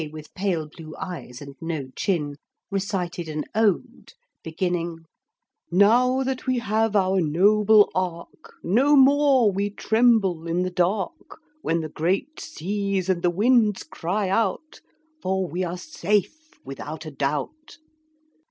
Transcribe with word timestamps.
with 0.11 0.33
pale 0.33 0.67
blue 0.67 0.95
eyes 0.97 1.43
and 1.43 1.53
no 1.61 1.87
chin, 1.95 2.35
recited 2.71 3.29
an 3.29 3.45
ode 3.53 4.13
beginning 4.43 5.05
Now 5.69 6.23
that 6.23 6.47
we 6.47 6.57
have 6.57 6.95
our 6.95 7.21
Noble 7.21 7.91
Ark 7.93 8.51
No 8.63 8.95
more 8.95 9.51
we 9.51 9.69
tremble 9.69 10.47
in 10.47 10.63
the 10.63 10.71
dark 10.71 11.37
When 11.61 11.81
the 11.81 11.89
great 11.89 12.39
seas 12.39 13.09
and 13.09 13.21
the 13.21 13.29
winds 13.29 13.83
cry 13.83 14.27
out, 14.27 14.81
For 15.21 15.45
we 15.47 15.63
are 15.63 15.77
safe 15.77 16.49
without 16.65 17.05
a 17.05 17.11
doubt. 17.11 17.77